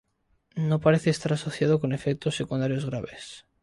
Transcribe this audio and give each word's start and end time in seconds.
No 0.55 0.79
parece 0.79 1.11
estar 1.11 1.31
asociado 1.33 1.79
con 1.79 1.93
efectos 1.93 2.35
secundarios 2.35 2.87
graves. 2.87 3.45